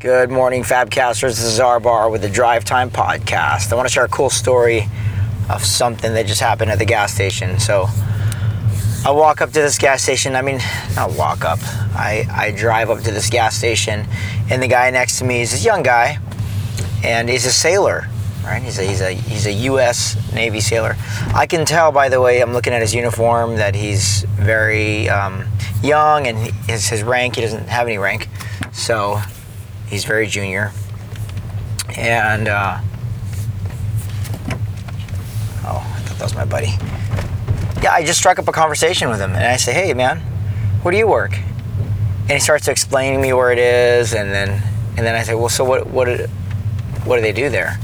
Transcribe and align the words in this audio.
Good 0.00 0.30
morning, 0.30 0.62
Fabcasters. 0.62 1.30
This 1.30 1.42
is 1.42 1.58
Bar 1.58 2.08
with 2.08 2.22
the 2.22 2.28
Drive 2.28 2.64
Time 2.64 2.88
Podcast. 2.88 3.72
I 3.72 3.74
want 3.74 3.88
to 3.88 3.92
share 3.92 4.04
a 4.04 4.08
cool 4.08 4.30
story 4.30 4.86
of 5.50 5.64
something 5.64 6.14
that 6.14 6.24
just 6.26 6.40
happened 6.40 6.70
at 6.70 6.78
the 6.78 6.84
gas 6.84 7.12
station. 7.12 7.58
So 7.58 7.86
I 9.04 9.10
walk 9.10 9.40
up 9.40 9.48
to 9.48 9.60
this 9.60 9.76
gas 9.76 10.04
station. 10.04 10.36
I 10.36 10.42
mean, 10.42 10.60
not 10.94 11.14
walk 11.14 11.44
up. 11.44 11.58
I, 11.96 12.28
I 12.30 12.52
drive 12.52 12.90
up 12.90 13.00
to 13.00 13.10
this 13.10 13.28
gas 13.28 13.56
station, 13.56 14.06
and 14.48 14.62
the 14.62 14.68
guy 14.68 14.88
next 14.90 15.18
to 15.18 15.24
me 15.24 15.40
is 15.40 15.50
this 15.50 15.64
young 15.64 15.82
guy, 15.82 16.20
and 17.02 17.28
he's 17.28 17.44
a 17.44 17.50
sailor, 17.50 18.06
right? 18.44 18.62
He's 18.62 18.78
a, 18.78 18.84
he's 18.84 19.00
a, 19.00 19.10
he's 19.10 19.46
a 19.46 19.52
U.S. 19.52 20.32
Navy 20.32 20.60
sailor. 20.60 20.94
I 21.34 21.46
can 21.46 21.66
tell, 21.66 21.90
by 21.90 22.08
the 22.08 22.20
way, 22.20 22.40
I'm 22.40 22.52
looking 22.52 22.72
at 22.72 22.82
his 22.82 22.94
uniform, 22.94 23.56
that 23.56 23.74
he's 23.74 24.22
very 24.22 25.08
um, 25.08 25.44
young, 25.82 26.28
and 26.28 26.38
his, 26.68 26.86
his 26.86 27.02
rank, 27.02 27.34
he 27.34 27.40
doesn't 27.40 27.66
have 27.66 27.88
any 27.88 27.98
rank. 27.98 28.28
So 28.70 29.20
He's 29.88 30.04
very 30.04 30.26
junior. 30.26 30.72
And, 31.96 32.48
uh, 32.48 32.78
oh, 35.64 35.78
I 35.78 36.00
thought 36.00 36.18
that 36.18 36.24
was 36.24 36.34
my 36.34 36.44
buddy. 36.44 36.74
Yeah, 37.82 37.92
I 37.92 38.04
just 38.04 38.18
struck 38.18 38.38
up 38.38 38.48
a 38.48 38.52
conversation 38.52 39.08
with 39.08 39.20
him 39.20 39.32
and 39.32 39.44
I 39.44 39.56
say, 39.56 39.72
hey, 39.72 39.94
man, 39.94 40.18
where 40.82 40.92
do 40.92 40.98
you 40.98 41.06
work? 41.06 41.36
And 41.36 42.30
he 42.30 42.40
starts 42.40 42.66
to 42.66 42.70
explain 42.70 43.20
me 43.20 43.32
where 43.32 43.50
it 43.50 43.58
is. 43.58 44.12
And 44.12 44.30
then, 44.30 44.62
and 44.96 45.06
then 45.06 45.14
I 45.14 45.22
say, 45.22 45.34
well, 45.34 45.48
so 45.48 45.64
what, 45.64 45.86
what, 45.86 46.08
what 47.04 47.16
do 47.16 47.22
they 47.22 47.32
do 47.32 47.48
there? 47.48 47.78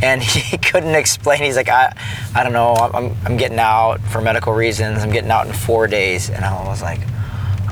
And 0.00 0.22
he 0.22 0.58
couldn't 0.58 0.94
explain. 0.94 1.42
He's 1.42 1.56
like, 1.56 1.68
I, 1.68 1.92
I 2.34 2.44
don't 2.44 2.52
know. 2.52 2.74
I'm, 2.74 3.16
I'm 3.24 3.36
getting 3.36 3.58
out 3.58 4.00
for 4.00 4.20
medical 4.20 4.52
reasons. 4.52 5.02
I'm 5.02 5.10
getting 5.10 5.30
out 5.30 5.46
in 5.46 5.52
four 5.52 5.88
days. 5.88 6.30
And 6.30 6.44
I 6.44 6.68
was 6.68 6.82
like, 6.82 7.00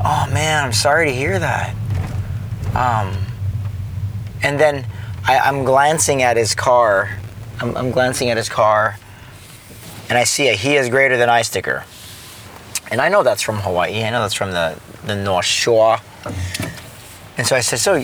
oh 0.04 0.28
man, 0.32 0.64
I'm 0.64 0.72
sorry 0.72 1.06
to 1.06 1.12
hear 1.14 1.38
that. 1.38 1.74
Um, 2.74 3.16
and 4.42 4.58
then 4.58 4.86
I, 5.26 5.48
am 5.48 5.64
glancing 5.64 6.22
at 6.22 6.36
his 6.36 6.54
car. 6.54 7.18
I'm, 7.60 7.76
I'm, 7.76 7.90
glancing 7.90 8.30
at 8.30 8.36
his 8.36 8.48
car, 8.48 8.98
and 10.08 10.16
I 10.16 10.24
see 10.24 10.48
a 10.48 10.54
"He 10.54 10.76
is 10.76 10.88
greater 10.88 11.16
than 11.16 11.28
I" 11.28 11.42
sticker. 11.42 11.84
And 12.90 13.00
I 13.00 13.08
know 13.08 13.22
that's 13.22 13.42
from 13.42 13.58
Hawaii. 13.58 14.02
I 14.02 14.10
know 14.10 14.20
that's 14.20 14.34
from 14.34 14.52
the 14.52 14.78
the 15.04 15.14
North 15.14 15.44
Shore. 15.44 15.98
And 17.36 17.46
so 17.46 17.54
I 17.54 17.60
said, 17.60 17.78
"So, 17.78 17.94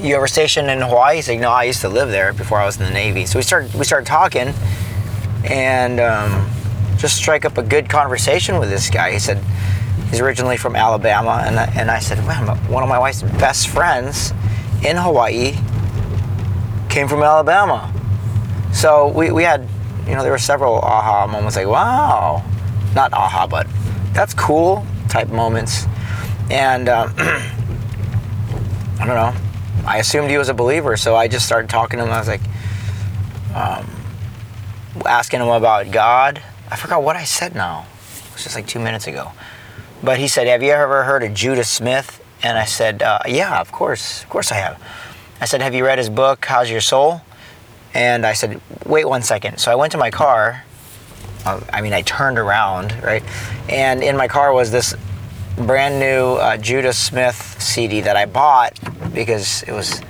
you 0.00 0.14
ever 0.14 0.26
stationed 0.26 0.70
in 0.70 0.80
Hawaii?" 0.80 1.16
He's 1.16 1.28
like, 1.28 1.40
"No, 1.40 1.50
I 1.50 1.64
used 1.64 1.80
to 1.80 1.88
live 1.88 2.10
there 2.10 2.32
before 2.32 2.58
I 2.58 2.66
was 2.66 2.78
in 2.78 2.84
the 2.84 2.92
Navy." 2.92 3.26
So 3.26 3.38
we 3.38 3.42
started 3.42 3.74
we 3.74 3.84
started 3.84 4.06
talking, 4.06 4.52
and 5.44 6.00
um, 6.00 6.48
just 6.98 7.16
strike 7.16 7.44
up 7.44 7.58
a 7.58 7.62
good 7.62 7.88
conversation 7.88 8.58
with 8.58 8.68
this 8.70 8.90
guy. 8.90 9.12
He 9.12 9.18
said 9.18 9.38
he's 10.10 10.20
originally 10.20 10.58
from 10.58 10.76
Alabama, 10.76 11.42
and 11.46 11.58
I, 11.58 11.64
and 11.76 11.90
I 11.90 11.98
said, 11.98 12.18
"Well, 12.26 12.56
one 12.68 12.82
of 12.82 12.88
my 12.88 12.98
wife's 12.98 13.22
best 13.22 13.68
friends." 13.68 14.32
In 14.84 14.96
Hawaii 14.96 15.56
came 16.88 17.08
from 17.08 17.22
Alabama. 17.22 17.92
So 18.72 19.08
we, 19.08 19.30
we 19.30 19.42
had, 19.42 19.66
you 20.06 20.14
know, 20.14 20.22
there 20.22 20.32
were 20.32 20.38
several 20.38 20.74
aha 20.74 21.26
moments 21.26 21.56
like, 21.56 21.66
wow, 21.66 22.44
not 22.94 23.12
aha, 23.12 23.46
but 23.46 23.66
that's 24.12 24.34
cool 24.34 24.86
type 25.08 25.28
moments. 25.28 25.86
And 26.50 26.88
um, 26.88 27.14
I 27.18 27.54
don't 28.98 29.08
know, 29.08 29.34
I 29.86 29.98
assumed 29.98 30.30
he 30.30 30.38
was 30.38 30.48
a 30.48 30.54
believer, 30.54 30.96
so 30.96 31.16
I 31.16 31.28
just 31.28 31.46
started 31.46 31.70
talking 31.70 31.98
to 31.98 32.04
him. 32.04 32.12
I 32.12 32.18
was 32.18 32.28
like, 32.28 32.42
um, 33.54 33.88
asking 35.06 35.40
him 35.40 35.48
about 35.48 35.90
God. 35.90 36.42
I 36.70 36.76
forgot 36.76 37.02
what 37.02 37.16
I 37.16 37.24
said 37.24 37.54
now. 37.54 37.86
It 38.28 38.34
was 38.34 38.44
just 38.44 38.54
like 38.54 38.66
two 38.66 38.80
minutes 38.80 39.06
ago. 39.06 39.32
But 40.02 40.18
he 40.18 40.28
said, 40.28 40.46
Have 40.46 40.62
you 40.62 40.70
ever 40.70 41.04
heard 41.04 41.22
of 41.22 41.34
Judah 41.34 41.64
Smith? 41.64 42.23
And 42.44 42.58
I 42.58 42.66
said, 42.66 43.02
uh, 43.02 43.20
Yeah, 43.26 43.58
of 43.58 43.72
course. 43.72 44.22
Of 44.22 44.28
course 44.28 44.52
I 44.52 44.56
have. 44.56 44.80
I 45.40 45.46
said, 45.46 45.62
Have 45.62 45.74
you 45.74 45.84
read 45.84 45.98
his 45.98 46.10
book, 46.10 46.44
How's 46.44 46.70
Your 46.70 46.82
Soul? 46.82 47.22
And 47.94 48.26
I 48.26 48.34
said, 48.34 48.60
Wait 48.84 49.08
one 49.08 49.22
second. 49.22 49.58
So 49.58 49.72
I 49.72 49.74
went 49.76 49.92
to 49.92 49.98
my 49.98 50.10
car. 50.10 50.62
Uh, 51.46 51.60
I 51.72 51.80
mean, 51.80 51.94
I 51.94 52.02
turned 52.02 52.38
around, 52.38 52.92
right? 53.02 53.22
And 53.70 54.02
in 54.02 54.16
my 54.16 54.28
car 54.28 54.52
was 54.52 54.70
this 54.70 54.94
brand 55.56 55.98
new 55.98 56.34
uh, 56.34 56.58
Judah 56.58 56.92
Smith 56.92 57.56
CD 57.62 58.02
that 58.02 58.16
I 58.16 58.26
bought 58.26 58.78
because 59.14 59.62
it 59.62 59.72
was 59.72 60.02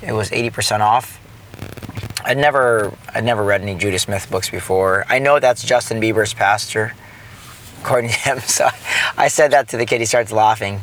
it 0.00 0.12
was 0.12 0.30
80% 0.30 0.80
off. 0.80 1.20
I'd 2.24 2.38
never 2.38 2.96
I'd 3.14 3.24
never 3.24 3.44
read 3.44 3.60
any 3.60 3.74
Judah 3.74 3.98
Smith 3.98 4.30
books 4.30 4.48
before. 4.48 5.04
I 5.10 5.18
know 5.18 5.40
that's 5.40 5.62
Justin 5.62 6.00
Bieber's 6.00 6.32
pastor, 6.32 6.94
according 7.82 8.10
to 8.10 8.16
him. 8.16 8.38
So 8.46 8.70
I 9.18 9.28
said 9.28 9.50
that 9.50 9.68
to 9.68 9.76
the 9.76 9.84
kid. 9.84 10.00
He 10.00 10.06
starts 10.06 10.32
laughing. 10.32 10.80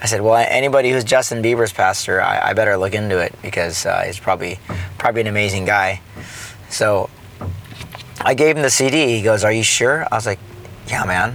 I 0.00 0.06
said, 0.06 0.20
well, 0.20 0.34
anybody 0.36 0.90
who's 0.90 1.02
Justin 1.02 1.42
Bieber's 1.42 1.72
pastor, 1.72 2.20
I, 2.20 2.50
I 2.50 2.52
better 2.52 2.76
look 2.76 2.94
into 2.94 3.18
it 3.18 3.34
because 3.42 3.84
uh, 3.84 4.02
he's 4.02 4.18
probably 4.18 4.60
probably 4.96 5.22
an 5.22 5.26
amazing 5.26 5.64
guy. 5.64 6.00
So 6.70 7.10
I 8.20 8.34
gave 8.34 8.56
him 8.56 8.62
the 8.62 8.70
CD. 8.70 9.16
He 9.16 9.22
goes, 9.22 9.44
"Are 9.44 9.52
you 9.52 9.62
sure?" 9.62 10.06
I 10.10 10.14
was 10.14 10.26
like, 10.26 10.38
"Yeah, 10.86 11.04
man. 11.04 11.32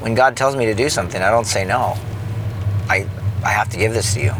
When 0.00 0.14
God 0.14 0.36
tells 0.36 0.56
me 0.56 0.66
to 0.66 0.74
do 0.74 0.88
something, 0.88 1.20
I 1.20 1.30
don't 1.30 1.46
say 1.46 1.64
no. 1.64 1.96
I 2.88 3.06
I 3.44 3.50
have 3.50 3.68
to 3.70 3.76
give 3.76 3.92
this 3.92 4.14
to 4.14 4.20
you." 4.20 4.32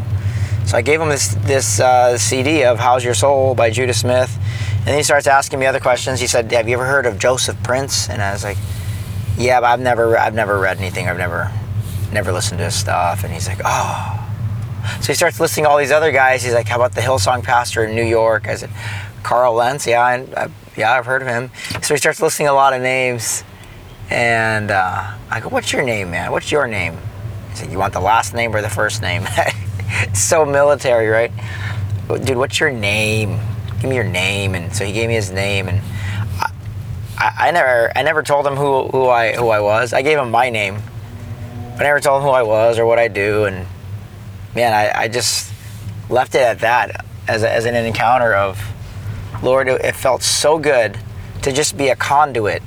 So 0.66 0.76
I 0.76 0.82
gave 0.82 1.00
him 1.00 1.08
this 1.08 1.34
this 1.46 1.80
uh, 1.80 2.18
CD 2.18 2.64
of 2.64 2.78
"How's 2.78 3.04
Your 3.04 3.14
Soul" 3.14 3.54
by 3.54 3.70
Judah 3.70 3.94
Smith, 3.94 4.36
and 4.78 4.86
then 4.86 4.96
he 4.96 5.02
starts 5.02 5.26
asking 5.26 5.60
me 5.60 5.66
other 5.66 5.80
questions. 5.80 6.20
He 6.20 6.26
said, 6.26 6.50
"Have 6.52 6.68
you 6.68 6.74
ever 6.74 6.86
heard 6.86 7.06
of 7.06 7.18
Joseph 7.18 7.60
Prince?" 7.62 8.08
And 8.08 8.22
I 8.22 8.32
was 8.32 8.44
like, 8.44 8.58
"Yeah, 9.36 9.60
but 9.60 9.66
I've 9.66 9.80
never 9.80 10.16
I've 10.16 10.34
never 10.34 10.58
read 10.58 10.78
anything. 10.78 11.08
I've 11.08 11.18
never 11.18 11.52
never 12.14 12.32
listened 12.32 12.58
to 12.58 12.64
his 12.64 12.74
stuff. 12.74 13.24
And 13.24 13.32
he's 13.32 13.46
like, 13.46 13.60
oh. 13.64 14.20
So 15.00 15.08
he 15.08 15.14
starts 15.14 15.40
listing 15.40 15.66
all 15.66 15.76
these 15.76 15.90
other 15.90 16.12
guys. 16.12 16.42
He's 16.42 16.54
like, 16.54 16.68
how 16.68 16.76
about 16.76 16.94
the 16.94 17.00
Hillsong 17.00 17.42
pastor 17.42 17.84
in 17.84 17.94
New 17.94 18.04
York? 18.04 18.48
I 18.48 18.54
said, 18.54 18.70
Carl 19.22 19.54
Lentz. 19.54 19.86
Yeah, 19.86 20.02
I, 20.02 20.14
I, 20.36 20.48
yeah, 20.76 20.92
I've 20.92 21.06
heard 21.06 21.22
of 21.22 21.28
him. 21.28 21.50
So 21.82 21.94
he 21.94 21.98
starts 21.98 22.22
listing 22.22 22.46
a 22.46 22.52
lot 22.52 22.72
of 22.72 22.80
names. 22.80 23.44
And 24.10 24.70
uh, 24.70 25.14
I 25.30 25.40
go, 25.40 25.48
what's 25.48 25.72
your 25.72 25.82
name, 25.82 26.10
man? 26.10 26.30
What's 26.30 26.52
your 26.52 26.66
name? 26.66 26.96
He 27.50 27.56
said, 27.56 27.72
you 27.72 27.78
want 27.78 27.92
the 27.92 28.00
last 28.00 28.34
name 28.34 28.54
or 28.54 28.62
the 28.62 28.70
first 28.70 29.02
name? 29.02 29.24
so 30.14 30.44
military, 30.44 31.08
right? 31.08 31.32
Dude, 32.24 32.36
what's 32.36 32.60
your 32.60 32.70
name? 32.70 33.40
Give 33.80 33.90
me 33.90 33.96
your 33.96 34.04
name. 34.04 34.54
And 34.54 34.74
so 34.74 34.84
he 34.84 34.92
gave 34.92 35.08
me 35.08 35.14
his 35.14 35.30
name. 35.30 35.68
And 35.68 35.80
I, 37.18 37.48
I 37.48 37.50
never, 37.50 37.90
I 37.96 38.02
never 38.02 38.22
told 38.22 38.46
him 38.46 38.56
who, 38.56 38.88
who 38.88 39.08
I, 39.08 39.32
who 39.32 39.48
I 39.48 39.60
was. 39.60 39.92
I 39.92 40.02
gave 40.02 40.18
him 40.18 40.30
my 40.30 40.50
name 40.50 40.82
I 41.74 41.82
never 41.82 41.98
told 42.00 42.22
him 42.22 42.28
who 42.28 42.32
I 42.32 42.42
was 42.42 42.78
or 42.78 42.86
what 42.86 42.98
I 42.98 43.08
do, 43.08 43.44
and 43.44 43.66
man, 44.54 44.72
I, 44.72 45.02
I 45.02 45.08
just 45.08 45.52
left 46.08 46.34
it 46.34 46.42
at 46.42 46.60
that 46.60 47.04
as, 47.26 47.42
a, 47.42 47.50
as 47.50 47.64
an 47.64 47.74
encounter 47.74 48.32
of, 48.32 48.62
Lord, 49.42 49.66
it 49.68 49.96
felt 49.96 50.22
so 50.22 50.58
good 50.58 50.96
to 51.42 51.52
just 51.52 51.76
be 51.76 51.88
a 51.88 51.96
conduit 51.96 52.62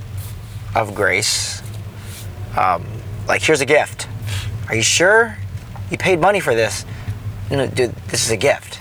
of 0.76 0.94
grace. 0.94 1.62
Um, 2.58 2.86
like, 3.28 3.42
here's 3.42 3.62
a 3.62 3.66
gift. 3.66 4.08
Are 4.68 4.76
you 4.76 4.82
sure? 4.82 5.38
You 5.90 5.98
paid 5.98 6.20
money 6.20 6.42
for 6.42 6.54
this. 6.54 6.86
No, 7.50 7.66
dude, 7.66 7.96
this 8.10 8.26
is 8.26 8.32
a 8.32 8.38
gift. 8.38 8.80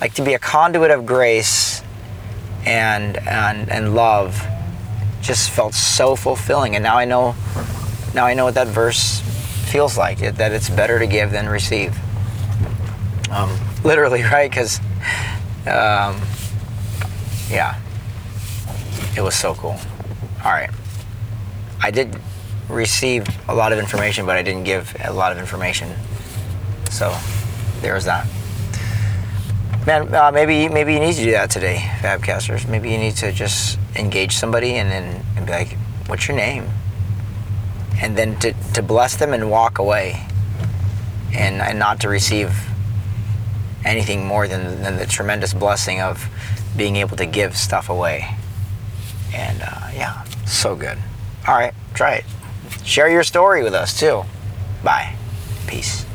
Like 0.00 0.14
to 0.14 0.22
be 0.22 0.34
a 0.34 0.38
conduit 0.38 0.90
of 0.90 1.06
grace 1.06 1.82
and 2.64 3.16
and 3.16 3.70
and 3.70 3.94
love 3.94 4.44
just 5.22 5.50
felt 5.50 5.72
so 5.72 6.16
fulfilling. 6.16 6.74
And 6.74 6.82
now 6.82 6.98
I 6.98 7.04
know 7.04 7.36
now 8.12 8.26
I 8.26 8.34
know 8.34 8.44
what 8.44 8.54
that 8.54 8.66
verse 8.66 9.22
feels 9.66 9.98
like 9.98 10.22
it, 10.22 10.36
that 10.36 10.52
it's 10.52 10.70
better 10.70 10.98
to 10.98 11.06
give 11.06 11.30
than 11.30 11.48
receive. 11.48 11.96
Um, 13.30 13.58
literally, 13.84 14.22
right? 14.32 14.50
Because, 14.50 14.78
um, 15.66 16.20
yeah, 17.50 17.80
it 19.16 19.20
was 19.22 19.34
so 19.34 19.54
cool. 19.54 19.76
All 20.44 20.52
right. 20.52 20.70
I 21.82 21.90
did 21.90 22.16
receive 22.68 23.26
a 23.48 23.54
lot 23.54 23.72
of 23.72 23.78
information, 23.78 24.26
but 24.26 24.36
I 24.36 24.42
didn't 24.42 24.64
give 24.64 24.94
a 25.04 25.12
lot 25.12 25.32
of 25.32 25.38
information. 25.38 25.92
So 26.90 27.16
there's 27.80 28.04
that. 28.04 28.26
Man, 29.86 30.12
uh, 30.12 30.32
maybe 30.32 30.68
maybe 30.68 30.94
you 30.94 31.00
need 31.00 31.14
to 31.14 31.22
do 31.22 31.30
that 31.30 31.48
today, 31.48 31.76
Fabcasters. 32.00 32.68
Maybe 32.68 32.90
you 32.90 32.98
need 32.98 33.14
to 33.16 33.30
just 33.30 33.78
engage 33.94 34.34
somebody 34.34 34.74
and 34.74 34.90
then 34.90 35.24
and 35.36 35.46
be 35.46 35.52
like, 35.52 35.76
"What's 36.08 36.26
your 36.26 36.36
name?" 36.36 36.68
And 38.00 38.16
then 38.16 38.38
to, 38.40 38.52
to 38.74 38.82
bless 38.82 39.16
them 39.16 39.32
and 39.32 39.50
walk 39.50 39.78
away 39.78 40.26
and, 41.34 41.60
and 41.60 41.78
not 41.78 42.00
to 42.00 42.08
receive 42.08 42.54
anything 43.84 44.26
more 44.26 44.48
than, 44.48 44.82
than 44.82 44.96
the 44.96 45.06
tremendous 45.06 45.54
blessing 45.54 46.00
of 46.00 46.28
being 46.76 46.96
able 46.96 47.16
to 47.16 47.26
give 47.26 47.56
stuff 47.56 47.88
away. 47.88 48.36
And 49.34 49.62
uh, 49.62 49.90
yeah, 49.94 50.24
so 50.46 50.74
good. 50.74 50.98
All 51.46 51.54
right, 51.54 51.74
try 51.94 52.14
it. 52.14 52.24
Share 52.84 53.08
your 53.08 53.22
story 53.22 53.62
with 53.62 53.74
us 53.74 53.98
too. 53.98 54.24
Bye. 54.82 55.16
Peace. 55.66 56.05